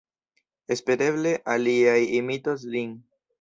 [0.75, 2.99] Espereble aliaj imitos lin!